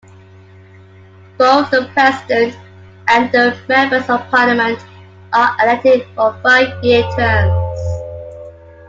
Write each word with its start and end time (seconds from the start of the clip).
Both 1.37 1.69
the 1.69 1.87
president 1.93 2.57
and 3.07 3.31
the 3.31 3.55
members 3.69 4.09
of 4.09 4.27
Parliament 4.31 4.79
are 5.31 5.55
elected 5.61 6.07
for 6.15 6.35
five-year 6.41 7.03
terms. 7.15 7.79